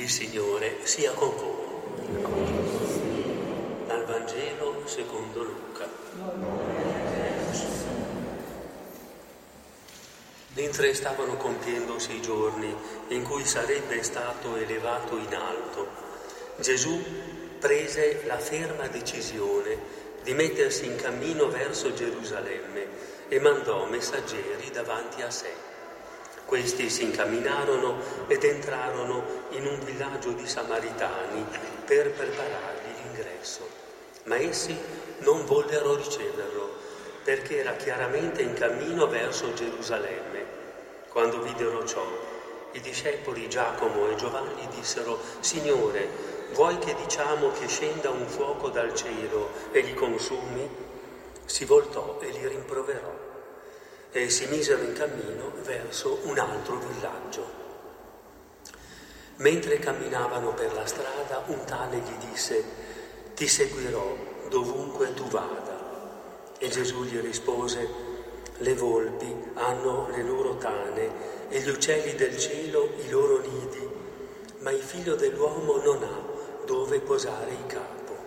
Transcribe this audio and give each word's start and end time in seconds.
Il 0.00 0.08
Signore 0.08 0.78
sia 0.84 1.12
con 1.12 1.28
voi. 1.36 1.76
Dal 3.86 4.06
Vangelo 4.06 4.80
secondo 4.86 5.42
Luca. 5.42 5.86
Mentre 10.54 10.94
stavano 10.94 11.36
compiendosi 11.36 12.14
i 12.14 12.22
giorni 12.22 12.74
in 13.08 13.24
cui 13.24 13.44
sarebbe 13.44 14.02
stato 14.02 14.56
elevato 14.56 15.18
in 15.18 15.34
alto, 15.34 15.88
Gesù 16.60 16.98
prese 17.58 18.22
la 18.24 18.38
ferma 18.38 18.86
decisione 18.86 19.76
di 20.22 20.32
mettersi 20.32 20.86
in 20.86 20.96
cammino 20.96 21.50
verso 21.50 21.92
Gerusalemme 21.92 22.86
e 23.28 23.38
mandò 23.38 23.84
messaggeri 23.84 24.70
davanti 24.70 25.20
a 25.20 25.30
sé. 25.30 25.69
Questi 26.50 26.90
si 26.90 27.04
incamminarono 27.04 28.26
ed 28.26 28.42
entrarono 28.42 29.22
in 29.50 29.66
un 29.66 29.78
villaggio 29.84 30.30
di 30.30 30.48
Samaritani 30.48 31.46
per 31.84 32.10
preparargli 32.10 33.02
l'ingresso. 33.04 33.68
Ma 34.24 34.34
essi 34.34 34.76
non 35.18 35.46
vollero 35.46 35.94
riceverlo 35.94 36.68
perché 37.22 37.58
era 37.58 37.74
chiaramente 37.74 38.42
in 38.42 38.54
cammino 38.54 39.06
verso 39.06 39.54
Gerusalemme. 39.54 40.44
Quando 41.08 41.40
videro 41.40 41.86
ciò, 41.86 42.04
i 42.72 42.80
discepoli 42.80 43.48
Giacomo 43.48 44.08
e 44.08 44.16
Giovanni 44.16 44.66
dissero, 44.74 45.20
Signore, 45.38 46.08
vuoi 46.54 46.76
che 46.78 46.96
diciamo 46.96 47.52
che 47.52 47.68
scenda 47.68 48.10
un 48.10 48.26
fuoco 48.26 48.70
dal 48.70 48.92
cielo 48.96 49.50
e 49.70 49.82
li 49.82 49.94
consumi? 49.94 50.68
Si 51.44 51.64
voltò 51.64 52.18
e 52.20 52.30
li 52.30 52.48
rimproverò 52.48 53.29
e 54.12 54.28
si 54.28 54.46
misero 54.46 54.82
in 54.82 54.92
cammino 54.92 55.52
verso 55.62 56.18
un 56.24 56.38
altro 56.38 56.78
villaggio. 56.78 57.58
Mentre 59.36 59.78
camminavano 59.78 60.52
per 60.52 60.72
la 60.74 60.84
strada, 60.84 61.44
un 61.46 61.64
tale 61.64 61.98
gli 61.98 62.28
disse, 62.28 62.62
ti 63.34 63.46
seguirò 63.46 64.16
dovunque 64.48 65.14
tu 65.14 65.24
vada. 65.28 65.78
E 66.58 66.68
Gesù 66.68 67.04
gli 67.04 67.18
rispose, 67.20 67.88
le 68.58 68.74
volpi 68.74 69.34
hanno 69.54 70.08
le 70.10 70.22
loro 70.22 70.58
tane 70.58 71.48
e 71.48 71.60
gli 71.60 71.70
uccelli 71.70 72.14
del 72.16 72.36
cielo 72.36 72.90
i 72.98 73.08
loro 73.08 73.40
nidi, 73.40 73.88
ma 74.58 74.70
il 74.70 74.82
figlio 74.82 75.14
dell'uomo 75.14 75.76
non 75.76 76.02
ha 76.02 76.64
dove 76.66 77.00
posare 77.00 77.50
il 77.50 77.66
capo. 77.66 78.18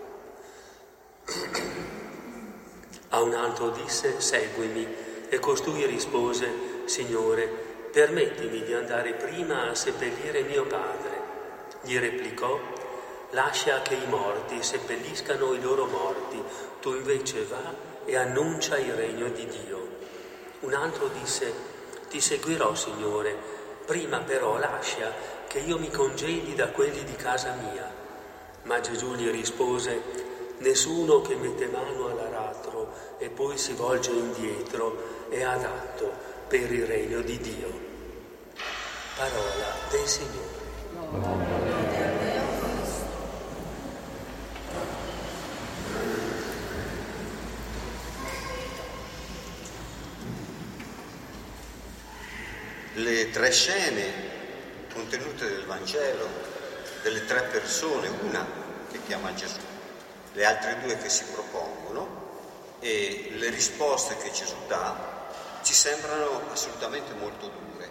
A 3.09 3.22
un 3.22 3.33
altro 3.35 3.69
disse, 3.69 4.19
seguimi. 4.19 5.11
E 5.33 5.39
costui 5.39 5.83
rispose, 5.87 6.47
Signore, 6.85 7.47
permettimi 7.91 8.61
di 8.61 8.71
andare 8.71 9.13
prima 9.13 9.67
a 9.67 9.73
seppellire 9.73 10.43
mio 10.43 10.63
padre. 10.67 11.21
Gli 11.81 11.97
replicò, 11.97 12.59
lascia 13.31 13.81
che 13.81 13.95
i 13.95 14.07
morti 14.07 14.61
seppelliscano 14.61 15.53
i 15.53 15.59
loro 15.59 15.87
morti, 15.87 16.39
tu 16.81 16.93
invece 16.93 17.45
va 17.45 17.73
e 18.05 18.15
annuncia 18.15 18.77
il 18.77 18.93
regno 18.93 19.27
di 19.29 19.47
Dio. 19.47 19.87
Un 20.59 20.75
altro 20.75 21.09
disse, 21.19 21.51
ti 22.09 22.21
seguirò, 22.21 22.75
Signore, 22.75 23.35
prima 23.87 24.19
però 24.19 24.59
lascia 24.59 25.11
che 25.47 25.57
io 25.57 25.79
mi 25.79 25.89
congedi 25.89 26.53
da 26.53 26.67
quelli 26.67 27.03
di 27.03 27.15
casa 27.15 27.55
mia. 27.59 27.91
Ma 28.65 28.79
Gesù 28.81 29.15
gli 29.15 29.31
rispose, 29.31 30.31
Nessuno 30.63 31.21
che 31.21 31.35
mette 31.35 31.67
mano 31.67 32.07
all'aratro 32.07 33.17
e 33.17 33.29
poi 33.29 33.57
si 33.57 33.73
volge 33.73 34.11
indietro 34.11 35.22
è 35.33 35.41
adatto 35.41 36.13
per 36.47 36.71
il 36.71 36.85
regno 36.85 37.21
di 37.21 37.39
Dio. 37.39 37.81
Parola 39.15 39.73
del 39.89 40.07
Signore. 40.07 40.61
Le 52.95 53.31
tre 53.31 53.51
scene 53.51 54.31
contenute 54.93 55.45
nel 55.45 55.66
Vangelo 55.66 56.27
delle 57.01 57.25
tre 57.25 57.41
persone, 57.43 58.07
una 58.22 58.45
che 58.91 58.99
chiama 59.07 59.33
Gesù, 59.33 59.59
le 60.33 60.45
altre 60.45 60.79
due 60.81 60.95
che 60.97 61.09
si 61.09 61.23
propongono 61.25 62.22
e 62.79 63.31
le 63.35 63.49
risposte 63.49 64.16
che 64.17 64.31
Gesù 64.31 64.55
dà 64.67 65.22
ci 65.63 65.74
sembrano 65.74 66.41
assolutamente 66.51 67.13
molto 67.13 67.47
dure. 67.47 67.90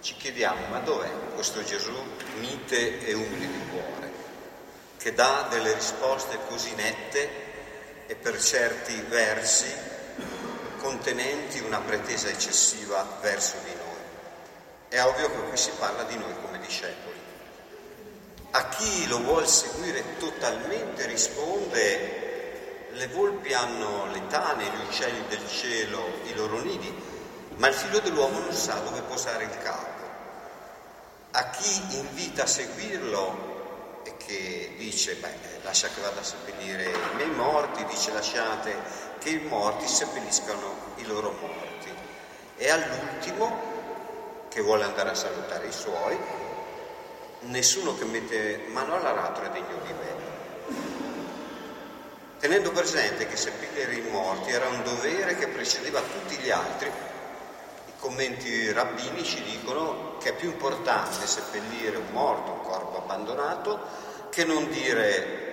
Ci 0.00 0.16
chiediamo 0.16 0.66
ma 0.66 0.80
dov'è 0.80 1.10
questo 1.34 1.62
Gesù 1.62 1.94
mite 2.40 3.06
e 3.06 3.14
umile 3.14 3.46
di 3.46 3.68
cuore, 3.70 4.10
che 4.96 5.14
dà 5.14 5.46
delle 5.48 5.72
risposte 5.74 6.38
così 6.48 6.74
nette 6.74 7.50
e 8.06 8.16
per 8.16 8.40
certi 8.40 9.00
versi 9.08 9.72
contenenti 10.78 11.60
una 11.60 11.78
pretesa 11.78 12.28
eccessiva 12.28 13.06
verso 13.20 13.56
di 13.64 13.70
noi. 13.70 13.80
È 14.88 15.00
ovvio 15.02 15.30
che 15.30 15.48
qui 15.48 15.56
si 15.56 15.70
parla 15.78 16.02
di 16.02 16.16
noi 16.16 16.34
come 16.42 16.58
discepoli. 16.58 17.20
A 18.50 18.68
chi 18.68 19.06
lo 19.06 19.20
vuol 19.20 19.48
seguire 19.48 20.18
totalmente 20.18 21.06
risponde, 21.06 22.88
le 22.90 23.06
volpi 23.06 23.54
hanno 23.54 24.10
le 24.10 24.26
tane, 24.26 24.64
gli 24.64 24.86
uccelli 24.88 25.24
del 25.28 25.48
cielo 25.48 26.06
i 26.24 26.34
loro 26.34 26.60
nidi, 26.60 27.10
ma 27.56 27.68
il 27.68 27.74
figlio 27.74 28.00
dell'uomo 28.00 28.38
non 28.38 28.52
sa 28.52 28.74
dove 28.74 29.00
posare 29.02 29.44
il 29.44 29.58
capo. 29.58 30.00
A 31.32 31.50
chi 31.50 31.96
invita 31.96 32.42
a 32.42 32.46
seguirlo 32.46 34.02
e 34.04 34.16
che 34.16 34.74
dice, 34.76 35.14
beh, 35.14 35.60
lascia 35.62 35.88
che 35.88 36.00
vada 36.00 36.20
a 36.20 36.24
seppellire 36.24 36.90
i 36.90 37.14
miei 37.16 37.30
morti, 37.30 37.84
dice 37.86 38.12
lasciate 38.12 38.74
che 39.18 39.30
i 39.30 39.38
morti 39.38 39.86
seppelliscano 39.86 40.94
i 40.96 41.06
loro 41.06 41.30
morti. 41.40 41.94
E 42.56 42.70
all'ultimo, 42.70 43.70
che 44.48 44.60
vuole 44.60 44.84
andare 44.84 45.10
a 45.10 45.14
salutare 45.14 45.66
i 45.66 45.72
suoi, 45.72 46.18
nessuno 47.40 47.96
che 47.96 48.04
mette 48.04 48.64
mano 48.68 48.94
all'aratro 48.94 49.44
è 49.44 49.50
degno 49.50 49.78
di 49.84 49.92
me. 49.92 50.30
Tenendo 52.38 52.72
presente 52.72 53.26
che 53.26 53.36
seppellire 53.36 53.94
i 53.94 54.10
morti 54.10 54.50
era 54.50 54.66
un 54.68 54.82
dovere 54.82 55.36
che 55.36 55.46
precedeva 55.46 56.00
tutti 56.00 56.36
gli 56.36 56.50
altri, 56.50 56.90
commenti 58.02 58.72
rabbinici 58.72 59.40
dicono 59.42 60.16
che 60.18 60.30
è 60.30 60.34
più 60.34 60.50
importante 60.50 61.24
seppellire 61.24 61.96
un 61.98 62.10
morto, 62.10 62.50
un 62.50 62.60
corpo 62.62 62.96
abbandonato, 62.98 63.78
che 64.28 64.44
non 64.44 64.68
dire 64.70 65.50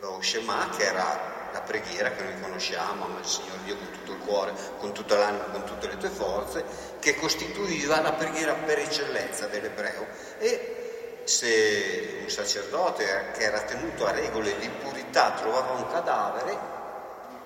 lo 0.00 0.22
Shema, 0.22 0.70
che 0.74 0.84
era 0.84 1.50
la 1.52 1.60
preghiera 1.60 2.12
che 2.12 2.22
noi 2.22 2.40
conosciamo, 2.40 3.04
ama 3.04 3.18
il 3.18 3.26
Signore 3.26 3.58
Dio 3.64 3.76
con 3.76 3.90
tutto 3.90 4.12
il 4.12 4.18
cuore, 4.20 4.54
con 4.78 4.94
tutta 4.94 5.18
l'anima, 5.18 5.44
con 5.44 5.64
tutte 5.64 5.86
le 5.86 5.98
tue 5.98 6.08
forze, 6.08 6.64
che 6.98 7.14
costituiva 7.16 8.00
la 8.00 8.14
preghiera 8.14 8.54
per 8.54 8.78
eccellenza 8.78 9.48
dell'ebreo. 9.48 10.06
E 10.38 11.20
se 11.24 12.20
un 12.22 12.30
sacerdote 12.30 13.32
che 13.36 13.42
era 13.42 13.60
tenuto 13.60 14.06
a 14.06 14.12
regole 14.12 14.58
di 14.58 14.68
purità 14.82 15.32
trovava 15.32 15.72
un 15.72 15.86
cadavere, 15.88 16.58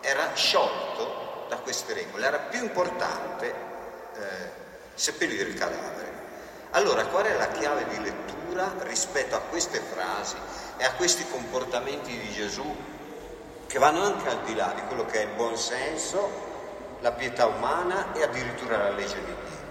era 0.02 0.32
sciolto 0.34 1.25
da 1.48 1.56
queste 1.58 1.92
regole, 1.94 2.26
era 2.26 2.38
più 2.38 2.62
importante 2.62 3.46
eh, 3.46 4.50
seppellire 4.94 5.48
il 5.48 5.58
cadavere. 5.58 6.14
Allora, 6.70 7.06
qual 7.06 7.24
è 7.24 7.36
la 7.36 7.48
chiave 7.48 7.86
di 7.88 8.02
lettura 8.02 8.74
rispetto 8.80 9.36
a 9.36 9.40
queste 9.40 9.80
frasi 9.80 10.36
e 10.76 10.84
a 10.84 10.92
questi 10.92 11.26
comportamenti 11.28 12.18
di 12.18 12.32
Gesù 12.32 12.94
che 13.66 13.78
vanno 13.78 14.02
anche 14.02 14.28
al 14.28 14.42
di 14.42 14.54
là 14.54 14.72
di 14.74 14.82
quello 14.86 15.04
che 15.04 15.20
è 15.20 15.24
il 15.24 15.34
buon 15.34 15.56
senso, 15.56 16.44
la 17.00 17.12
pietà 17.12 17.46
umana 17.46 18.12
e 18.14 18.22
addirittura 18.22 18.78
la 18.78 18.90
legge 18.90 19.18
di 19.18 19.24
Dio. 19.24 19.64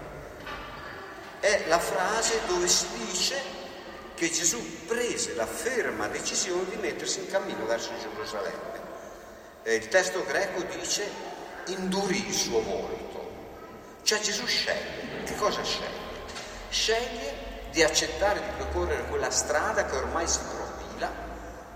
È 1.40 1.64
la 1.68 1.78
frase 1.78 2.40
dove 2.46 2.66
si 2.68 2.86
dice 3.06 3.40
che 4.14 4.30
Gesù 4.30 4.86
prese 4.86 5.34
la 5.34 5.46
ferma 5.46 6.08
decisione 6.08 6.68
di 6.70 6.76
mettersi 6.76 7.20
in 7.20 7.30
cammino 7.30 7.66
verso 7.66 7.92
Gerusalemme. 7.98 8.84
E 9.62 9.74
il 9.74 9.88
testo 9.88 10.24
greco 10.24 10.62
dice 10.62 11.04
indurì 11.66 12.26
il 12.26 12.34
suo 12.34 12.60
volto. 12.62 13.30
Cioè 14.02 14.20
Gesù 14.20 14.46
sceglie. 14.46 15.24
Che 15.24 15.34
cosa 15.36 15.62
sceglie? 15.62 16.04
Sceglie 16.70 17.68
di 17.70 17.82
accettare 17.82 18.40
di 18.40 18.50
percorrere 18.56 19.04
quella 19.06 19.30
strada 19.30 19.84
che 19.84 19.96
ormai 19.96 20.26
si 20.26 20.38
profila 20.38 21.24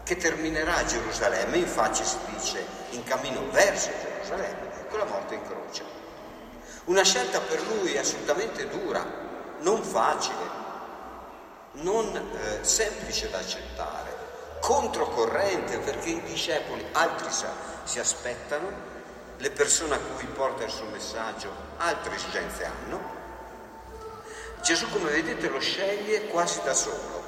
che 0.03 0.17
terminerà 0.17 0.77
a 0.77 0.85
Gerusalemme, 0.85 1.59
infatti 1.59 2.05
si 2.05 2.17
dice 2.33 2.65
in 2.91 3.05
cammino 3.05 3.49
verso 3.51 3.91
Gerusalemme, 4.03 4.87
con 4.89 4.99
la 4.99 5.05
morte 5.05 5.35
in 5.35 5.43
croce. 5.43 5.85
Una 6.87 7.05
scelta 7.05 7.41
per 7.41 7.61
lui 7.69 7.97
assolutamente 7.97 8.69
dura, 8.69 9.05
non 9.61 9.83
facile, 9.83 10.59
non 11.73 12.17
eh, 12.17 12.65
semplice 12.65 13.31
da 13.31 13.39
accettare, 13.39 14.17
controcorrente 14.61 15.79
perché 15.79 16.11
i 16.11 16.23
discepoli, 16.23 16.85
altri 16.93 17.29
si 17.85 17.99
aspettano, 17.99 18.69
le 19.41 19.51
persone 19.51 19.95
a 19.95 19.99
cui 19.99 20.27
porta 20.27 20.65
il 20.65 20.71
suo 20.71 20.85
messaggio 20.87 21.51
altre 21.79 22.15
esigenze 22.15 22.65
hanno. 22.65 23.19
Gesù, 24.63 24.89
come 24.91 25.11
vedete, 25.11 25.49
lo 25.49 25.61
sceglie 25.61 26.27
quasi 26.27 26.61
da 26.63 26.75
solo 26.75 27.21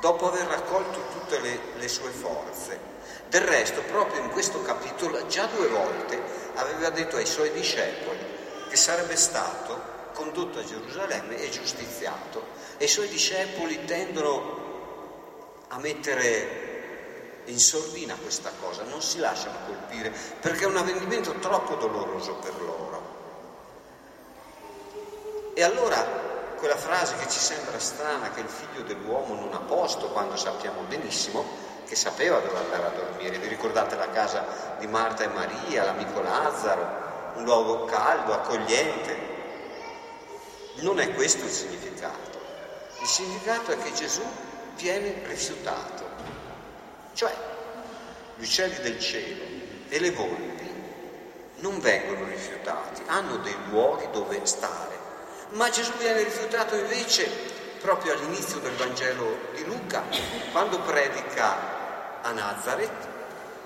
dopo 0.00 0.28
aver 0.28 0.46
raccolto 0.46 1.02
tutte 1.10 1.40
le, 1.40 1.58
le 1.76 1.88
sue 1.88 2.10
forze. 2.10 2.94
Del 3.28 3.42
resto, 3.42 3.82
proprio 3.82 4.22
in 4.22 4.30
questo 4.30 4.62
capitolo, 4.62 5.26
già 5.26 5.46
due 5.46 5.66
volte 5.66 6.20
aveva 6.54 6.90
detto 6.90 7.16
ai 7.16 7.26
suoi 7.26 7.50
discepoli 7.50 8.18
che 8.68 8.76
sarebbe 8.76 9.16
stato 9.16 9.94
condotto 10.12 10.60
a 10.60 10.64
Gerusalemme 10.64 11.38
e 11.38 11.50
giustiziato. 11.50 12.54
E 12.76 12.84
i 12.84 12.88
suoi 12.88 13.08
discepoli 13.08 13.84
tendono 13.84 14.64
a 15.68 15.78
mettere 15.78 16.75
in 17.46 17.58
sordina 17.58 18.14
questa 18.14 18.50
cosa, 18.60 18.82
non 18.84 19.02
si 19.02 19.18
lasciano 19.18 19.56
colpire 19.66 20.12
perché 20.40 20.64
è 20.64 20.66
un 20.66 20.76
avvenimento 20.76 21.32
troppo 21.34 21.74
doloroso 21.76 22.34
per 22.34 22.54
loro. 22.60 23.14
E 25.54 25.62
allora 25.62 26.24
quella 26.56 26.76
frase 26.76 27.16
che 27.16 27.28
ci 27.28 27.38
sembra 27.38 27.78
strana 27.78 28.30
che 28.30 28.40
il 28.40 28.48
figlio 28.48 28.82
dell'uomo 28.82 29.34
non 29.34 29.52
ha 29.52 29.60
posto 29.60 30.08
quando 30.08 30.36
sappiamo 30.36 30.82
benissimo 30.82 31.44
che 31.86 31.94
sapeva 31.94 32.40
dove 32.40 32.58
andare 32.58 32.86
a 32.86 32.90
dormire. 32.90 33.38
Vi 33.38 33.48
ricordate 33.48 33.96
la 33.96 34.10
casa 34.10 34.74
di 34.78 34.86
Marta 34.86 35.24
e 35.24 35.28
Maria, 35.28 35.84
l'amico 35.84 36.20
Lazzaro, 36.20 37.04
un 37.36 37.44
luogo 37.44 37.84
caldo, 37.84 38.32
accogliente? 38.32 39.34
Non 40.80 40.98
è 41.00 41.14
questo 41.14 41.44
il 41.44 41.50
significato. 41.50 42.38
Il 43.00 43.06
significato 43.06 43.70
è 43.70 43.78
che 43.78 43.92
Gesù 43.92 44.22
viene 44.74 45.22
rifiutato. 45.26 46.15
Cioè, 47.16 47.34
gli 48.36 48.42
uccelli 48.42 48.78
del 48.80 49.00
cielo 49.00 49.42
e 49.88 49.98
le 49.98 50.10
volpi 50.10 50.70
non 51.60 51.80
vengono 51.80 52.26
rifiutati, 52.26 53.00
hanno 53.06 53.38
dei 53.38 53.56
luoghi 53.70 54.06
dove 54.12 54.38
stare. 54.44 54.94
Ma 55.52 55.70
Gesù 55.70 55.92
viene 55.92 56.24
rifiutato 56.24 56.74
invece 56.74 57.26
proprio 57.80 58.12
all'inizio 58.12 58.58
del 58.58 58.74
Vangelo 58.74 59.38
di 59.54 59.64
Luca, 59.64 60.02
quando 60.52 60.78
predica 60.80 62.20
a 62.20 62.32
Nazareth, 62.32 63.08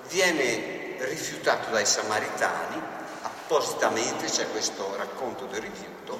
viene 0.07 0.95
rifiutato 0.99 1.71
dai 1.71 1.85
samaritani, 1.85 2.81
appositamente 3.23 4.27
c'è 4.27 4.49
questo 4.49 4.95
racconto 4.95 5.43
del 5.47 5.59
rifiuto, 5.59 6.17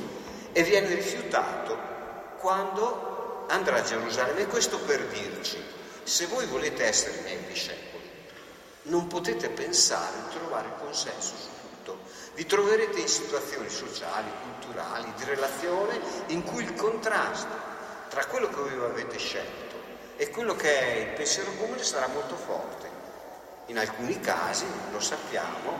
e 0.52 0.64
viene 0.64 0.94
rifiutato 0.96 1.78
quando 2.40 3.46
andrà 3.48 3.78
a 3.78 3.84
Gerusalemme. 3.84 4.42
E 4.42 4.48
questo 4.48 4.80
per 4.80 5.06
dirci 5.06 5.80
se 6.04 6.26
voi 6.28 6.46
volete 6.46 6.86
essere 6.86 7.22
miei 7.22 7.46
discepoli, 7.46 8.10
non 8.84 9.08
potete 9.08 9.50
pensare 9.50 10.16
di 10.28 10.38
trovare 10.38 10.74
consenso 10.80 11.36
su 11.36 11.50
tutto. 11.62 12.00
Vi 12.34 12.46
troverete 12.46 13.00
in 13.00 13.08
situazioni 13.08 13.70
sociali, 13.70 14.30
culturali, 14.44 15.14
di 15.16 15.24
relazione 15.26 16.00
in 16.28 16.44
cui 16.44 16.64
il 16.64 16.74
contrasto 16.74 17.70
tra 18.10 18.26
quello 18.26 18.48
che 18.50 18.56
voi 18.56 18.90
avete 18.90 19.18
scelto 19.18 19.76
e 20.18 20.30
quello 20.30 20.56
che 20.56 20.80
è 20.80 20.96
il 20.98 21.14
pensiero 21.16 21.52
comune 21.54 21.84
sarà 21.84 22.08
molto 22.08 22.36
forte. 22.36 22.90
In 23.68 23.78
alcuni 23.78 24.20
casi, 24.20 24.66
lo 24.92 25.00
sappiamo, 25.00 25.80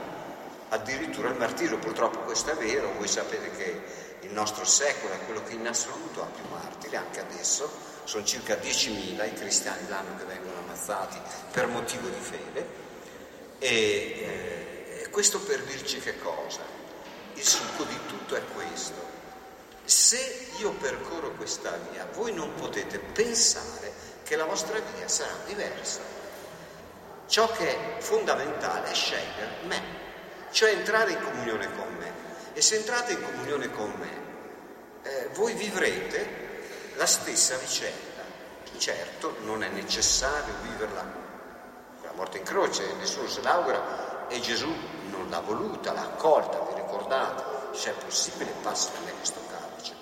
addirittura 0.70 1.28
il 1.28 1.36
martirio, 1.36 1.78
purtroppo 1.78 2.20
questo 2.20 2.52
è 2.52 2.54
vero, 2.54 2.92
voi 2.96 3.08
sapete 3.08 3.50
che 3.50 3.82
il 4.20 4.32
nostro 4.32 4.64
secolo 4.64 5.12
è 5.12 5.24
quello 5.24 5.42
che 5.42 5.52
in 5.52 5.66
assoluto 5.66 6.22
ha 6.22 6.26
più 6.26 6.44
martiri, 6.50 6.96
anche 6.96 7.20
adesso, 7.20 7.70
sono 8.04 8.24
circa 8.24 8.54
10.000 8.54 9.26
i 9.26 9.34
cristiani 9.34 9.88
l'anno 9.88 10.16
che 10.16 10.24
vengono 10.24 10.58
ammazzati 10.58 11.18
per 11.50 11.66
motivo 11.66 12.08
di 12.08 12.20
fede 12.20 12.80
e 13.58 13.68
eh, 13.68 15.08
questo 15.10 15.40
per 15.40 15.62
dirci 15.62 16.00
che 16.00 16.18
cosa? 16.18 16.62
Il 17.34 17.44
succo 17.44 17.84
di 17.84 17.96
tutto 18.06 18.34
è 18.34 18.42
questo. 18.54 19.10
Se 19.84 20.48
io 20.58 20.72
percorro 20.72 21.30
questa 21.32 21.70
via, 21.90 22.08
voi 22.12 22.32
non 22.32 22.54
potete 22.54 22.98
pensare 22.98 23.92
che 24.24 24.36
la 24.36 24.44
vostra 24.44 24.80
via 24.96 25.06
sarà 25.06 25.36
diversa. 25.46 26.00
Ciò 27.26 27.50
che 27.52 27.68
è 27.68 28.00
fondamentale 28.00 28.90
è 28.90 28.94
scegliere 28.94 29.56
me, 29.66 29.82
cioè 30.50 30.72
entrare 30.72 31.12
in 31.12 31.22
comunione 31.22 31.72
con 31.76 31.94
me. 31.98 32.12
E 32.52 32.60
se 32.60 32.76
entrate 32.76 33.12
in 33.12 33.22
comunione 33.22 33.70
con 33.70 33.92
me, 33.92 35.08
eh, 35.08 35.28
voi 35.34 35.54
vivrete 35.54 36.51
la 36.96 37.06
stessa 37.06 37.56
vicenda. 37.56 38.22
Certo, 38.76 39.36
non 39.44 39.62
è 39.62 39.68
necessario 39.68 40.54
viverla 40.62 41.02
con 41.02 42.06
la 42.06 42.12
morte 42.14 42.38
in 42.38 42.44
croce, 42.44 42.94
nessuno 42.94 43.28
se 43.28 43.42
l'augura 43.42 44.28
e 44.28 44.40
Gesù 44.40 44.72
non 45.10 45.28
l'ha 45.28 45.40
voluta, 45.40 45.92
l'ha 45.92 46.02
accolta, 46.02 46.58
vi 46.60 46.74
ricordate? 46.74 47.76
Se 47.76 47.90
è 47.90 48.04
possibile 48.04 48.52
passi 48.62 48.90
da 48.92 48.98
me 49.04 49.12
questo 49.12 49.40
calice. 49.50 49.94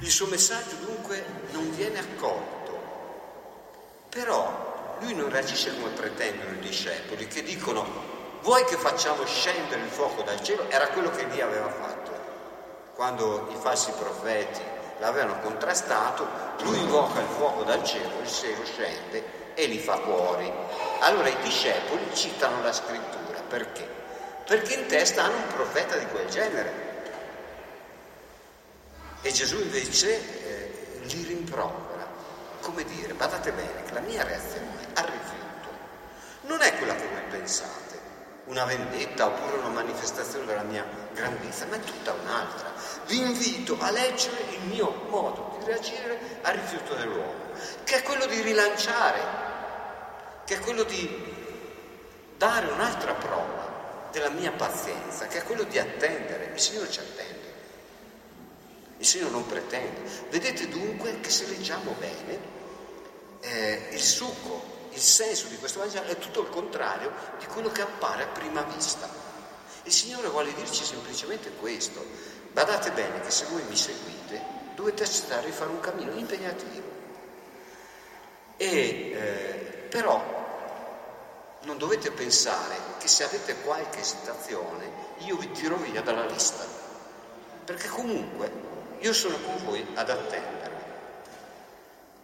Il 0.00 0.10
suo 0.10 0.26
messaggio 0.26 0.76
dunque 0.76 1.24
non 1.52 1.74
viene 1.74 1.98
accolto, 1.98 2.78
però 4.08 4.96
lui 5.00 5.14
non 5.14 5.28
reagisce 5.28 5.74
come 5.74 5.90
pretendono 5.90 6.52
i 6.52 6.58
discepoli 6.58 7.26
che 7.28 7.42
dicono 7.42 7.84
vuoi 8.42 8.64
che 8.64 8.76
facciamo 8.76 9.24
scendere 9.26 9.82
il 9.82 9.90
fuoco 9.90 10.22
dal 10.22 10.42
cielo? 10.42 10.68
Era 10.70 10.88
quello 10.88 11.10
che 11.10 11.28
Dio 11.28 11.44
aveva 11.44 11.68
fatto. 11.68 12.12
Quando 12.94 13.48
i 13.50 13.56
falsi 13.60 13.90
profeti 13.92 14.62
l'avevano 14.98 15.40
contrastato, 15.40 16.26
lui 16.62 16.78
invoca 16.80 17.20
il 17.20 17.26
fuoco 17.26 17.62
dal 17.64 17.82
cielo, 17.84 18.20
il 18.20 18.28
cielo 18.28 18.64
scende 18.64 19.52
e 19.54 19.66
li 19.66 19.78
fa 19.78 19.98
fuori. 19.98 20.50
Allora 21.00 21.28
i 21.28 21.36
discepoli 21.42 22.14
citano 22.14 22.62
la 22.62 22.72
scrittura, 22.72 23.40
perché? 23.48 23.88
Perché 24.46 24.74
in 24.74 24.86
testa 24.86 25.24
hanno 25.24 25.36
un 25.36 25.46
profeta 25.54 25.96
di 25.96 26.06
quel 26.06 26.28
genere. 26.28 26.84
E 29.22 29.32
Gesù 29.32 29.60
invece 29.60 30.08
eh, 30.14 31.00
li 31.02 31.24
rimprovera, 31.24 32.06
come 32.60 32.84
dire, 32.84 33.12
badate 33.14 33.52
bene 33.52 33.82
che 33.84 33.92
la 33.92 34.00
mia 34.00 34.22
reazione 34.22 34.86
al 34.94 35.04
rifiuto 35.04 35.44
non 36.42 36.60
è 36.60 36.76
quella 36.76 36.94
che 36.94 37.08
voi 37.08 37.22
pensate 37.30 37.98
una 38.44 38.64
vendetta 38.64 39.26
oppure 39.26 39.56
una 39.56 39.68
manifestazione 39.68 40.46
della 40.46 40.62
mia 40.62 40.84
grandezza, 41.16 41.66
ma 41.66 41.76
è 41.76 41.80
tutta 41.80 42.12
un'altra. 42.12 42.72
Vi 43.06 43.18
invito 43.18 43.76
a 43.80 43.90
leggere 43.90 44.44
il 44.50 44.60
mio 44.66 45.06
modo 45.08 45.56
di 45.58 45.64
reagire 45.64 46.38
al 46.42 46.54
rifiuto 46.54 46.94
dell'uomo, 46.94 47.50
che 47.82 47.96
è 47.96 48.02
quello 48.02 48.26
di 48.26 48.40
rilanciare, 48.42 49.20
che 50.44 50.54
è 50.54 50.60
quello 50.60 50.84
di 50.84 51.34
dare 52.36 52.66
un'altra 52.68 53.14
prova 53.14 54.08
della 54.12 54.30
mia 54.30 54.52
pazienza, 54.52 55.26
che 55.26 55.38
è 55.38 55.42
quello 55.42 55.64
di 55.64 55.78
attendere. 55.78 56.52
Il 56.54 56.60
Signore 56.60 56.90
ci 56.90 57.00
attende. 57.00 57.54
Il 58.98 59.06
Signore 59.06 59.30
non 59.32 59.46
pretende. 59.46 60.02
Vedete 60.30 60.68
dunque 60.68 61.20
che 61.20 61.30
se 61.30 61.46
leggiamo 61.46 61.94
bene, 61.98 62.54
eh, 63.40 63.88
il 63.90 64.00
succo 64.00 64.74
il 64.96 65.02
senso 65.02 65.48
di 65.48 65.58
questo 65.58 65.80
Vangelo 65.80 66.06
è 66.06 66.16
tutto 66.16 66.40
il 66.40 66.48
contrario 66.48 67.12
di 67.38 67.44
quello 67.44 67.68
che 67.68 67.82
appare 67.82 68.22
a 68.22 68.28
prima 68.28 68.62
vista. 68.62 69.15
Il 69.86 69.92
Signore 69.92 70.28
vuole 70.28 70.52
dirci 70.52 70.84
semplicemente 70.84 71.52
questo. 71.60 72.04
Badate 72.52 72.90
bene 72.90 73.20
che 73.20 73.30
se 73.30 73.46
voi 73.50 73.62
mi 73.68 73.76
seguite 73.76 74.42
dovete 74.74 75.04
accettare 75.04 75.46
di 75.46 75.52
fare 75.52 75.70
un 75.70 75.78
cammino 75.78 76.12
impegnativo. 76.12 76.82
E 78.56 78.68
eh, 78.68 79.54
però 79.88 80.20
non 81.62 81.78
dovete 81.78 82.10
pensare 82.10 82.74
che 82.98 83.06
se 83.06 83.22
avete 83.22 83.60
qualche 83.60 84.00
esitazione 84.00 84.90
io 85.18 85.36
vi 85.36 85.52
tiro 85.52 85.76
via 85.76 86.02
dalla 86.02 86.26
lista, 86.26 86.64
perché 87.64 87.86
comunque 87.86 88.50
io 88.98 89.12
sono 89.12 89.38
con 89.38 89.64
voi 89.64 89.86
ad 89.94 90.10
attendervi. 90.10 90.84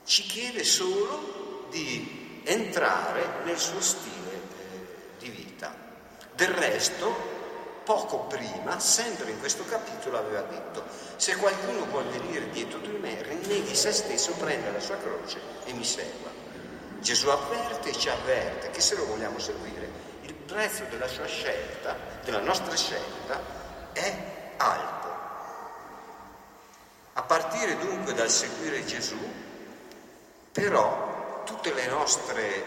Ci 0.04 0.23
chiede 0.25 0.64
solo 0.64 1.66
di 1.71 2.40
entrare 2.42 3.45
nel 3.45 3.59
suo 3.59 3.81
stile 3.81 4.33
eh, 4.33 4.87
di 5.21 5.28
vita. 5.28 5.73
Del 6.35 6.49
resto, 6.49 7.32
poco 7.85 8.21
prima, 8.27 8.79
sempre 8.79 9.31
in 9.31 9.39
questo 9.39 9.65
capitolo, 9.65 10.19
aveva 10.19 10.43
detto, 10.43 10.85
se 11.17 11.37
qualcuno 11.37 11.85
vuole 11.87 12.11
venire 12.11 12.49
dietro 12.51 12.79
di 12.79 12.89
me, 12.89 13.23
rinneghi 13.23 13.75
se 13.75 13.93
stesso, 13.93 14.33
prenda 14.33 14.71
la 14.71 14.81
sua 14.81 14.97
croce 14.97 15.41
e 15.65 15.73
mi 15.73 15.85
segua. 15.85 16.31
Gesù 17.01 17.29
avverte 17.29 17.91
e 17.91 17.93
ci 17.93 18.09
avverte 18.09 18.71
che 18.71 18.81
se 18.81 18.95
lo 18.95 19.07
vogliamo 19.07 19.39
seguire, 19.39 19.91
il 20.23 20.35
prezzo 20.35 20.85
della 20.89 21.09
sua 21.09 21.27
scelta, 21.27 21.97
della 22.23 22.41
nostra 22.41 22.77
scelta, 22.77 23.41
è 23.93 24.15
alto. 24.57 25.11
A 27.15 27.23
partire 27.23 27.77
dunque 27.79 28.15
dal 28.15 28.31
seguire 28.31 28.85
Gesù, 28.85 29.19
però 30.53 31.43
tutte 31.45 31.75
le 31.75 31.87
nostre 31.89 32.65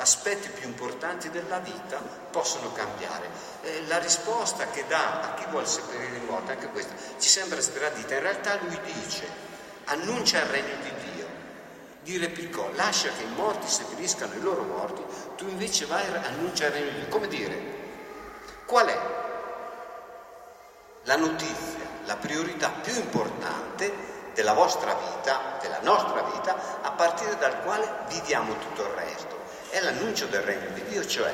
aspetti 0.00 0.48
più 0.48 0.66
importanti 0.66 1.30
della 1.30 1.58
vita 1.58 1.98
possono 2.30 2.72
cambiare. 2.72 3.28
Eh, 3.62 3.86
la 3.86 3.98
risposta 3.98 4.66
che 4.70 4.86
dà 4.88 5.20
a 5.20 5.34
chi 5.34 5.44
vuole 5.50 5.66
seppellire 5.66 6.16
i 6.16 6.24
morti, 6.24 6.52
anche 6.52 6.68
questa, 6.68 6.94
ci 7.18 7.28
sembra 7.28 7.60
sgradita, 7.60 8.14
in 8.14 8.20
realtà 8.20 8.58
lui 8.62 8.78
dice, 8.82 9.28
annuncia 9.84 10.38
il 10.38 10.46
regno 10.46 10.74
di 10.82 10.92
Dio. 11.12 11.28
Dire 12.02 12.28
Piccò, 12.30 12.70
lascia 12.74 13.10
che 13.10 13.24
i 13.24 13.34
morti 13.34 13.68
seppelliscano 13.68 14.34
i 14.34 14.40
loro 14.40 14.62
morti, 14.62 15.04
tu 15.36 15.46
invece 15.46 15.84
vai 15.84 16.04
e 16.06 16.16
annuncia 16.16 16.66
il 16.66 16.72
regno 16.72 16.90
di 16.90 16.98
Dio. 17.00 17.08
Come 17.08 17.28
dire, 17.28 17.62
qual 18.64 18.86
è 18.86 18.98
la 21.04 21.16
notizia, 21.16 21.88
la 22.06 22.16
priorità 22.16 22.70
più 22.70 22.94
importante 22.94 24.08
della 24.32 24.54
vostra 24.54 24.94
vita, 24.94 25.58
della 25.60 25.80
nostra 25.82 26.22
vita, 26.22 26.80
a 26.80 26.90
partire 26.92 27.36
dal 27.36 27.60
quale 27.62 27.86
viviamo 28.08 28.56
tutto 28.58 28.82
il 28.82 28.92
resto. 28.94 29.38
È 29.70 29.80
l'annuncio 29.80 30.26
del 30.26 30.42
regno 30.42 30.70
di 30.74 30.82
Dio, 30.88 31.06
cioè 31.06 31.32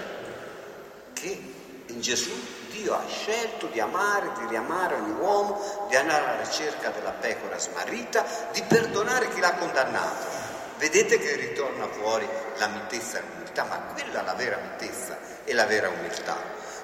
che 1.14 1.54
in 1.86 2.00
Gesù 2.02 2.30
Dio 2.68 2.92
ha 2.92 3.02
scelto 3.08 3.66
di 3.68 3.80
amare, 3.80 4.30
di 4.38 4.46
riamare 4.48 4.96
ogni 4.96 5.18
uomo, 5.18 5.86
di 5.88 5.96
andare 5.96 6.24
alla 6.24 6.42
ricerca 6.42 6.90
della 6.90 7.12
pecora 7.12 7.58
smarrita, 7.58 8.24
di 8.52 8.62
perdonare 8.62 9.30
chi 9.30 9.40
l'ha 9.40 9.54
condannato. 9.54 10.26
Vedete 10.76 11.18
che 11.18 11.36
ritorna 11.36 11.88
fuori 11.88 12.28
la 12.58 12.66
mitezza 12.66 13.18
e 13.18 13.22
l'umiltà, 13.22 13.64
ma 13.64 13.78
quella 13.94 14.20
è 14.20 14.24
la 14.24 14.34
vera 14.34 14.58
mitezza 14.58 15.16
e 15.44 15.54
la 15.54 15.64
vera 15.64 15.88
umiltà, 15.88 16.36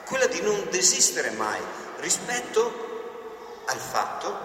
quella 0.07 0.27
di 0.27 0.41
non 0.41 0.69
desistere 0.71 1.31
mai 1.33 1.61
rispetto 1.99 3.63
al 3.67 3.79
fatto, 3.79 4.39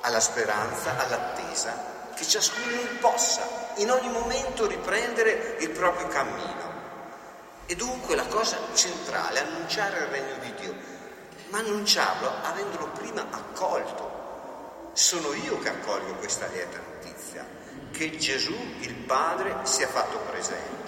alla 0.00 0.20
speranza, 0.20 0.96
all'attesa, 0.96 2.08
che 2.14 2.26
ciascuno 2.26 2.80
possa 3.00 3.68
in 3.80 3.90
ogni 3.90 4.08
momento 4.10 4.66
riprendere 4.66 5.56
il 5.60 5.70
proprio 5.70 6.06
cammino 6.08 6.78
e 7.66 7.74
dunque 7.76 8.14
la 8.14 8.26
cosa 8.26 8.58
centrale 8.74 9.40
annunciare 9.40 9.98
il 9.98 10.06
regno 10.06 10.34
di 10.40 10.54
Dio, 10.54 10.74
ma 11.48 11.58
annunciarlo 11.58 12.30
avendolo 12.42 12.88
prima 12.88 13.26
accolto. 13.30 14.90
Sono 14.92 15.32
io 15.34 15.58
che 15.60 15.68
accolgo 15.68 16.14
questa 16.14 16.46
lieta 16.46 16.78
notizia, 16.78 17.46
che 17.92 18.16
Gesù, 18.16 18.54
il 18.80 18.94
Padre, 18.94 19.58
sia 19.62 19.86
fatto 19.86 20.18
presente. 20.30 20.79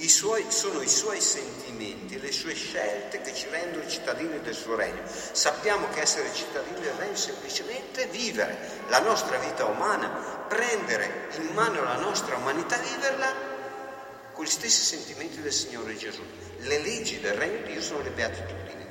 I 0.00 0.08
suoi, 0.08 0.46
sono 0.48 0.80
i 0.80 0.88
suoi 0.88 1.20
sentimenti, 1.20 2.18
le 2.18 2.32
sue 2.32 2.54
scelte 2.54 3.20
che 3.20 3.34
ci 3.34 3.46
rendono 3.50 3.86
cittadini 3.86 4.40
del 4.40 4.54
suo 4.54 4.74
regno. 4.74 5.02
Sappiamo 5.04 5.90
che 5.90 6.00
essere 6.00 6.32
cittadini 6.32 6.80
del 6.80 6.94
regno 6.94 7.12
è 7.12 7.16
semplicemente 7.16 8.06
vivere 8.06 8.56
la 8.88 9.00
nostra 9.00 9.36
vita 9.36 9.66
umana, 9.66 10.08
prendere 10.48 11.28
in 11.36 11.48
mano 11.52 11.82
la 11.82 11.96
nostra 11.96 12.36
umanità, 12.36 12.78
viverla 12.78 13.30
con 14.32 14.42
gli 14.42 14.48
stessi 14.48 14.82
sentimenti 14.82 15.42
del 15.42 15.52
Signore 15.52 15.94
Gesù. 15.94 16.22
Le 16.60 16.78
leggi 16.78 17.20
del 17.20 17.34
Regno 17.34 17.66
di 17.66 17.72
Dio 17.72 17.82
sono 17.82 18.00
le 18.00 18.10
beatitudini. 18.10 18.86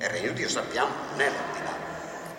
Il 0.00 0.08
Regno 0.10 0.28
di 0.32 0.34
Dio 0.34 0.50
sappiamo 0.50 0.92
non 1.12 1.20
è 1.22 1.30
l'aldilà. 1.30 1.74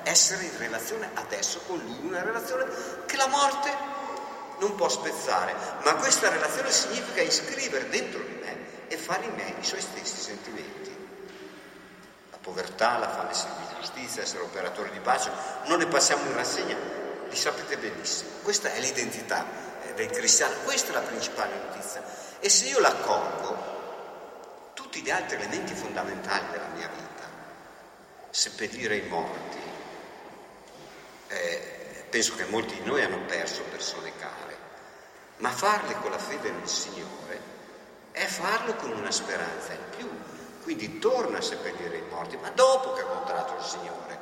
Essere 0.03 0.43
in 0.43 0.55
relazione 0.55 1.09
adesso 1.15 1.61
con 1.65 1.79
Lui, 1.79 1.97
una 2.03 2.21
relazione 2.21 2.67
che 3.07 3.15
la 3.15 3.27
morte 3.27 3.96
non 4.59 4.75
può 4.75 4.89
spezzare, 4.89 5.53
ma 5.83 5.95
questa 5.95 6.29
relazione 6.29 6.71
significa 6.71 7.21
iscrivere 7.21 7.89
dentro 7.89 8.19
di 8.21 8.39
me 8.41 8.57
e 8.87 8.97
fare 8.97 9.25
in 9.25 9.33
me 9.33 9.55
i 9.59 9.63
suoi 9.63 9.81
stessi 9.81 10.17
sentimenti. 10.17 10.95
La 12.31 12.37
povertà, 12.37 12.97
la 12.97 13.09
fame 13.09 13.33
di 13.33 13.75
giustizia, 13.79 14.23
essere 14.23 14.43
operatori 14.43 14.89
di 14.91 14.99
pace, 14.99 15.31
non 15.65 15.79
ne 15.79 15.87
passiamo 15.87 16.23
in 16.23 16.35
rassegna, 16.35 16.75
li 17.29 17.35
sapete 17.35 17.77
benissimo. 17.77 18.31
Questa 18.43 18.71
è 18.71 18.79
l'identità 18.79 19.45
eh, 19.83 19.93
del 19.93 20.09
cristiano, 20.09 20.55
questa 20.63 20.91
è 20.91 20.93
la 20.93 21.01
principale 21.01 21.53
notizia. 21.67 22.03
E 22.39 22.49
se 22.49 22.65
io 22.65 22.79
l'accolgo, 22.79 23.75
tutti 24.73 25.01
gli 25.01 25.09
altri 25.09 25.35
elementi 25.35 25.73
fondamentali 25.73 26.45
della 26.51 26.69
mia 26.75 26.87
vita, 26.87 27.25
seppellire 28.29 28.95
i 28.95 29.07
morti, 29.07 29.57
eh, 31.27 32.05
penso 32.09 32.35
che 32.35 32.45
molti 32.45 32.75
di 32.75 32.85
noi 32.85 33.03
hanno 33.03 33.19
perso 33.25 33.61
persone 33.63 34.11
care, 34.17 34.46
ma 35.37 35.49
farli 35.49 35.93
con 36.01 36.11
la 36.11 36.17
fede 36.17 36.51
nel 36.51 36.67
Signore 36.67 37.55
è 38.11 38.25
farlo 38.25 38.73
con 38.75 38.91
una 38.91 39.11
speranza 39.11 39.73
in 39.73 39.95
più. 39.95 40.09
Quindi 40.63 40.99
torna 40.99 41.37
a 41.37 41.41
seppellire 41.41 41.97
i 41.97 42.03
morti, 42.09 42.35
ma 42.37 42.49
dopo 42.49 42.93
che 42.93 43.03
ho 43.03 43.05
incontrato 43.05 43.55
il 43.57 43.63
Signore, 43.63 44.19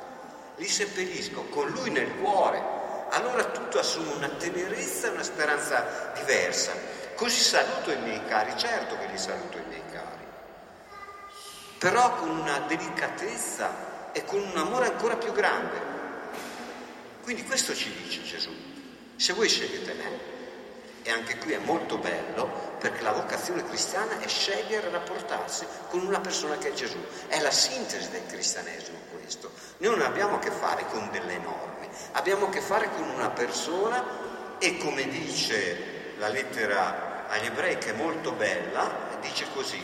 li 0.56 0.68
seppellisco 0.68 1.44
con 1.44 1.68
Lui 1.70 1.90
nel 1.90 2.14
cuore. 2.18 2.62
Allora 3.10 3.44
tutto 3.44 3.78
assume 3.78 4.12
una 4.12 4.28
tenerezza 4.28 5.08
e 5.08 5.10
una 5.10 5.22
speranza 5.22 6.12
diversa. 6.14 6.72
Così 7.14 7.40
saluto 7.40 7.90
i 7.90 7.98
miei 7.98 8.24
cari, 8.26 8.56
certo 8.56 8.98
che 8.98 9.06
li 9.06 9.18
saluto 9.18 9.56
i 9.56 9.64
miei 9.68 9.82
cari, 9.90 10.24
però 11.78 12.14
con 12.16 12.28
una 12.28 12.58
delicatezza 12.60 14.12
e 14.12 14.24
con 14.24 14.40
un 14.40 14.56
amore 14.56 14.86
ancora 14.86 15.16
più 15.16 15.32
grande. 15.32 15.94
Quindi 17.22 17.44
questo 17.44 17.74
ci 17.74 17.90
dice 18.02 18.22
Gesù. 18.22 18.50
Se 19.16 19.32
voi 19.32 19.48
scegliete 19.48 19.94
me, 19.94 20.34
e 21.06 21.12
anche 21.12 21.38
qui 21.38 21.52
è 21.52 21.58
molto 21.58 21.98
bello, 21.98 22.74
perché 22.80 23.02
la 23.02 23.12
vocazione 23.12 23.64
cristiana 23.64 24.18
è 24.18 24.26
scegliere 24.26 24.88
e 24.88 24.90
rapportarsi 24.90 25.64
con 25.88 26.04
una 26.04 26.18
persona 26.18 26.58
che 26.58 26.70
è 26.70 26.72
Gesù. 26.72 26.98
È 27.28 27.38
la 27.38 27.52
sintesi 27.52 28.10
del 28.10 28.26
cristianesimo 28.26 28.98
questo. 29.12 29.52
Noi 29.76 29.96
non 29.96 30.04
abbiamo 30.04 30.34
a 30.34 30.38
che 30.40 30.50
fare 30.50 30.84
con 30.86 31.08
delle 31.12 31.38
norme, 31.38 31.88
abbiamo 32.12 32.46
a 32.46 32.48
che 32.48 32.60
fare 32.60 32.90
con 32.90 33.08
una 33.08 33.30
persona 33.30 34.04
e 34.58 34.78
come 34.78 35.06
dice 35.08 36.14
la 36.18 36.26
lettera 36.26 37.28
agli 37.28 37.46
ebrei 37.46 37.78
che 37.78 37.90
è 37.90 37.96
molto 37.96 38.32
bella, 38.32 38.90
dice 39.20 39.46
così, 39.54 39.80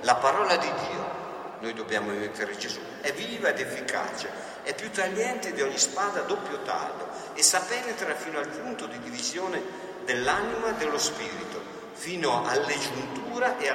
la 0.00 0.14
parola 0.14 0.56
di 0.56 0.72
Dio, 0.88 1.22
noi 1.60 1.74
dobbiamo 1.74 2.12
mettere 2.12 2.56
Gesù, 2.56 2.80
è 3.02 3.12
viva 3.12 3.50
ed 3.50 3.60
efficace, 3.60 4.30
è 4.62 4.74
più 4.74 4.90
tagliente 4.90 5.52
di 5.52 5.60
ogni 5.60 5.78
spada 5.78 6.20
a 6.20 6.24
doppio 6.24 6.62
taglio 6.62 7.08
e 7.34 7.42
sa 7.42 7.60
penetrare 7.60 8.14
fino 8.14 8.38
al 8.38 8.48
punto 8.48 8.86
di 8.86 8.98
divisione 9.00 9.92
dell'anima 10.04 10.68
e 10.70 10.74
dello 10.74 10.98
spirito, 10.98 11.62
fino 11.92 12.46
alle 12.46 12.78
giunture 12.78 13.56
e 13.58 13.68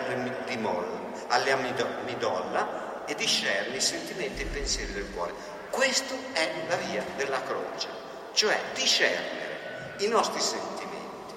alle 1.28 1.52
amidolla 1.52 3.06
e 3.06 3.16
discerne 3.16 3.76
i 3.76 3.82
sentimenti 3.82 4.42
e 4.42 4.46
i 4.46 4.50
pensieri 4.50 4.94
del 4.94 5.10
cuore. 5.14 5.34
Questa 5.70 6.14
è 6.34 6.52
la 6.68 6.76
via 6.76 7.04
della 7.16 7.42
croce, 7.44 7.88
cioè 8.34 8.60
discernere 8.74 9.96
i 10.00 10.08
nostri 10.08 10.40
sentimenti 10.40 11.34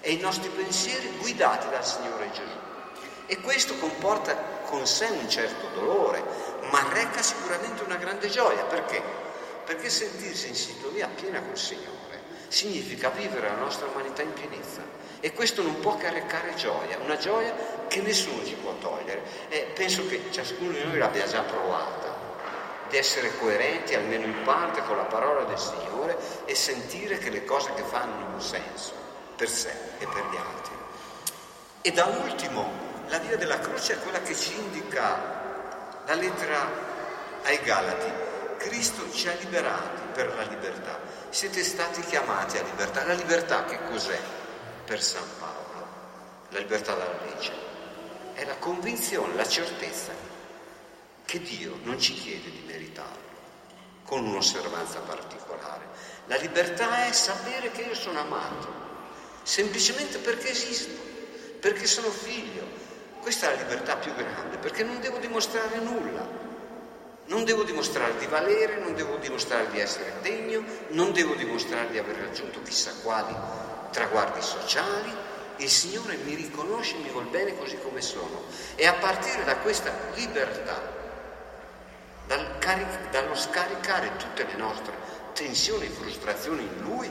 e 0.00 0.12
i 0.12 0.18
nostri 0.18 0.48
pensieri 0.50 1.16
guidati 1.18 1.68
dal 1.70 1.84
Signore 1.84 2.30
Gesù. 2.30 2.62
E 3.26 3.40
questo 3.40 3.74
comporta 3.78 4.34
con 4.66 4.86
sé 4.86 5.06
un 5.06 5.28
certo 5.30 5.68
dolore, 5.74 6.22
ma 6.70 6.86
reca 6.92 7.22
sicuramente 7.22 7.82
una 7.82 7.96
grande 7.96 8.28
gioia. 8.28 8.64
Perché? 8.64 9.02
Perché 9.64 9.88
sentirsi 9.88 10.48
in 10.48 10.54
sintonia 10.54 11.08
piena 11.08 11.40
col 11.40 11.56
Signore 11.56 12.03
significa 12.54 13.10
vivere 13.10 13.48
la 13.48 13.56
nostra 13.56 13.86
umanità 13.86 14.22
in 14.22 14.32
pienezza. 14.32 14.80
E 15.20 15.32
questo 15.32 15.62
non 15.62 15.80
può 15.80 15.96
che 15.96 16.10
recare 16.10 16.54
gioia, 16.54 16.98
una 16.98 17.16
gioia 17.16 17.54
che 17.88 18.00
nessuno 18.00 18.44
ci 18.44 18.54
può 18.54 18.74
togliere. 18.78 19.22
E 19.48 19.72
penso 19.74 20.06
che 20.06 20.22
ciascuno 20.30 20.70
di 20.70 20.84
noi 20.84 20.98
l'abbia 20.98 21.26
già 21.26 21.42
provata, 21.42 22.14
di 22.88 22.96
essere 22.96 23.36
coerenti 23.38 23.94
almeno 23.94 24.24
in 24.24 24.42
parte 24.44 24.82
con 24.82 24.96
la 24.96 25.04
parola 25.04 25.44
del 25.44 25.58
Signore 25.58 26.16
e 26.44 26.54
sentire 26.54 27.18
che 27.18 27.30
le 27.30 27.44
cose 27.44 27.72
che 27.74 27.82
fanno 27.82 28.14
hanno 28.14 28.34
un 28.34 28.40
senso 28.40 28.92
per 29.36 29.48
sé 29.48 29.72
e 29.98 30.06
per 30.06 30.24
gli 30.30 30.36
altri. 30.36 30.74
E 31.80 31.90
da 31.90 32.04
ultimo, 32.04 32.70
la 33.08 33.18
via 33.18 33.36
della 33.36 33.58
croce 33.58 33.94
è 33.94 33.98
quella 33.98 34.20
che 34.20 34.34
ci 34.34 34.54
indica 34.54 36.02
la 36.06 36.14
lettera 36.14 36.70
ai 37.42 37.58
Galati. 37.62 38.12
Cristo 38.58 39.10
ci 39.10 39.28
ha 39.28 39.34
liberati 39.40 40.00
per 40.12 40.34
la 40.34 40.42
libertà. 40.42 41.03
Siete 41.34 41.64
stati 41.64 42.00
chiamati 42.02 42.58
a 42.58 42.62
libertà. 42.62 43.04
La 43.04 43.14
libertà 43.14 43.64
che 43.64 43.76
cos'è 43.90 44.20
per 44.84 45.02
San 45.02 45.26
Paolo? 45.40 45.86
La 46.50 46.60
libertà 46.60 46.94
dalla 46.94 47.24
legge. 47.24 47.50
È 48.34 48.44
la 48.44 48.54
convinzione, 48.58 49.34
la 49.34 49.48
certezza 49.48 50.12
che 51.24 51.40
Dio 51.40 51.80
non 51.82 51.98
ci 51.98 52.14
chiede 52.14 52.52
di 52.52 52.62
meritarlo 52.64 53.32
con 54.04 54.24
un'osservanza 54.24 55.00
particolare. 55.00 55.86
La 56.26 56.36
libertà 56.36 57.06
è 57.06 57.12
sapere 57.12 57.72
che 57.72 57.82
io 57.82 57.96
sono 57.96 58.20
amato, 58.20 58.72
semplicemente 59.42 60.18
perché 60.18 60.50
esisto, 60.50 61.02
perché 61.58 61.86
sono 61.88 62.10
figlio. 62.10 62.64
Questa 63.18 63.50
è 63.50 63.56
la 63.56 63.62
libertà 63.62 63.96
più 63.96 64.14
grande, 64.14 64.58
perché 64.58 64.84
non 64.84 65.00
devo 65.00 65.18
dimostrare 65.18 65.80
nulla. 65.80 66.53
Non 67.26 67.44
devo 67.44 67.62
dimostrare 67.62 68.16
di 68.18 68.26
valere, 68.26 68.78
non 68.78 68.94
devo 68.94 69.16
dimostrare 69.16 69.70
di 69.70 69.80
essere 69.80 70.12
degno, 70.20 70.62
non 70.88 71.12
devo 71.12 71.34
dimostrare 71.34 71.90
di 71.90 71.98
aver 71.98 72.16
raggiunto 72.16 72.60
chissà 72.62 72.92
quali 73.02 73.34
traguardi 73.90 74.42
sociali. 74.42 75.12
Il 75.56 75.70
Signore 75.70 76.16
mi 76.16 76.34
riconosce, 76.34 76.96
mi 76.96 77.08
vuol 77.10 77.26
bene 77.26 77.56
così 77.56 77.78
come 77.78 78.02
sono. 78.02 78.42
E 78.74 78.86
a 78.86 78.94
partire 78.94 79.44
da 79.44 79.56
questa 79.56 79.90
libertà, 80.14 80.80
dal 82.26 82.58
caric- 82.58 83.10
dallo 83.10 83.34
scaricare 83.34 84.16
tutte 84.16 84.44
le 84.44 84.56
nostre 84.56 84.92
tensioni 85.32 85.86
e 85.86 85.90
frustrazioni 85.90 86.62
in 86.62 86.82
Lui, 86.82 87.10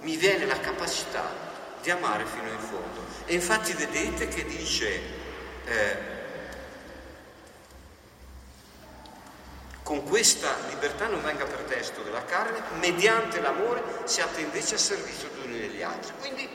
mi 0.00 0.16
viene 0.16 0.46
la 0.46 0.58
capacità 0.58 1.52
di 1.80 1.90
amare 1.90 2.24
fino 2.24 2.48
in 2.48 2.58
fondo. 2.58 3.04
E 3.26 3.34
infatti 3.34 3.72
vedete 3.74 4.26
che 4.28 4.44
dice, 4.44 5.00
eh, 5.66 6.13
con 9.84 10.02
questa 10.02 10.56
libertà 10.70 11.06
non 11.06 11.22
venga 11.22 11.44
per 11.44 11.60
testo 11.60 12.02
della 12.02 12.24
carne, 12.24 12.60
mediante 12.80 13.40
l'amore 13.40 13.82
siate 14.04 14.40
invece 14.40 14.74
a 14.74 14.78
servizio 14.78 15.28
gli 15.28 15.46
uni 15.46 15.60
degli 15.60 15.82
altri. 15.82 16.12
Quindi 16.18 16.48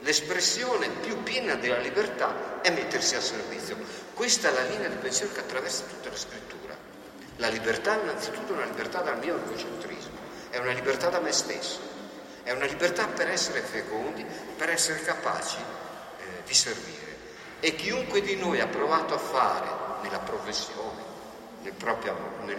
l'espressione 0.00 0.88
più 1.00 1.22
piena 1.22 1.54
della 1.54 1.78
libertà 1.78 2.60
è 2.60 2.70
mettersi 2.70 3.14
a 3.14 3.20
servizio. 3.22 3.76
Questa 4.12 4.48
è 4.48 4.52
la 4.52 4.68
linea 4.68 4.88
di 4.88 4.96
pensiero 4.96 5.32
che 5.32 5.40
attraversa 5.40 5.84
tutta 5.84 6.10
la 6.10 6.16
scrittura. 6.16 6.76
La 7.36 7.48
libertà 7.48 7.94
innanzitutto 7.94 8.52
è 8.52 8.56
una 8.56 8.66
libertà 8.66 9.00
dal 9.00 9.18
mio 9.18 9.36
egocentrismo, 9.36 10.18
è 10.50 10.58
è 10.58 10.60
una 10.60 10.72
libertà 10.72 11.08
da 11.08 11.20
me 11.20 11.30
stesso, 11.30 11.78
è 12.42 12.50
una 12.50 12.64
libertà 12.64 13.06
per 13.06 13.28
essere 13.28 13.60
fecondi, 13.60 14.26
per 14.56 14.70
essere 14.70 15.00
capaci 15.02 15.56
eh, 15.56 16.42
di 16.44 16.52
servire. 16.52 17.16
E 17.60 17.76
chiunque 17.76 18.20
di 18.20 18.34
noi 18.34 18.60
ha 18.60 18.66
provato 18.66 19.14
a 19.14 19.18
fare 19.18 19.68
nella 20.02 20.18
professione, 20.18 20.87
nel, 21.68 21.76
proprio, 21.76 22.16
nel, 22.44 22.58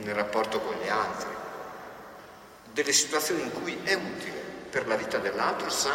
nel, 0.00 0.14
rapporto 0.14 0.58
con 0.60 0.74
gli 0.82 0.88
altri, 0.88 1.28
delle 2.72 2.92
situazioni 2.92 3.42
in 3.42 3.52
cui 3.52 3.78
è 3.84 3.94
utile 3.94 4.40
per 4.70 4.86
la 4.86 4.96
vita 4.96 5.18
dell'altro, 5.18 5.68
sa 5.68 5.92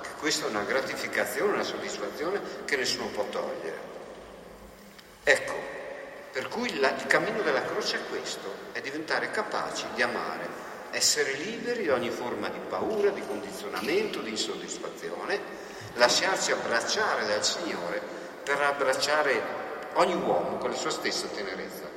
che 0.00 0.08
questa 0.18 0.46
è 0.46 0.48
una 0.48 0.62
gratificazione, 0.62 1.52
una 1.52 1.62
soddisfazione 1.62 2.40
che 2.64 2.76
nessuno 2.76 3.08
può 3.08 3.24
togliere. 3.24 3.88
Ecco, 5.24 5.54
per 6.32 6.48
cui 6.48 6.78
la, 6.78 6.94
il 6.96 7.06
cammino 7.06 7.42
della 7.42 7.64
croce 7.64 7.98
è 7.98 8.08
questo, 8.08 8.54
è 8.72 8.80
diventare 8.80 9.30
capaci 9.30 9.84
di 9.94 10.02
amare, 10.02 10.68
essere 10.92 11.34
liberi 11.34 11.84
da 11.84 11.94
ogni 11.94 12.10
forma 12.10 12.48
di 12.48 12.58
paura, 12.68 13.10
di 13.10 13.22
condizionamento, 13.26 14.20
di 14.20 14.30
insoddisfazione, 14.30 15.38
lasciarci 15.94 16.52
abbracciare 16.52 17.26
dal 17.26 17.44
Signore 17.44 18.00
per 18.42 18.60
abbracciare 18.60 19.58
ogni 19.94 20.14
uomo 20.14 20.56
con 20.56 20.70
la 20.70 20.76
sua 20.76 20.90
stessa 20.90 21.26
tenerezza. 21.26 21.89